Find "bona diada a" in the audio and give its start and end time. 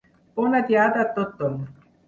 0.39-1.13